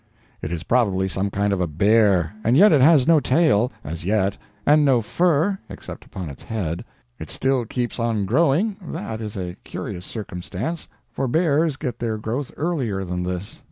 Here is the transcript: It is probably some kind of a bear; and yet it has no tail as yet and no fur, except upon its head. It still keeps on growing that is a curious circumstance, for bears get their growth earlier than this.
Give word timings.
It 0.41 0.51
is 0.51 0.63
probably 0.63 1.07
some 1.07 1.29
kind 1.29 1.53
of 1.53 1.61
a 1.61 1.67
bear; 1.67 2.33
and 2.43 2.57
yet 2.57 2.71
it 2.71 2.81
has 2.81 3.05
no 3.05 3.19
tail 3.19 3.71
as 3.83 4.03
yet 4.03 4.35
and 4.65 4.83
no 4.83 4.99
fur, 4.99 5.59
except 5.69 6.05
upon 6.05 6.27
its 6.27 6.41
head. 6.41 6.83
It 7.19 7.29
still 7.29 7.65
keeps 7.65 7.99
on 7.99 8.25
growing 8.25 8.77
that 8.81 9.21
is 9.21 9.37
a 9.37 9.57
curious 9.63 10.03
circumstance, 10.07 10.87
for 11.11 11.27
bears 11.27 11.75
get 11.77 11.99
their 11.99 12.17
growth 12.17 12.51
earlier 12.57 13.03
than 13.05 13.21
this. 13.21 13.59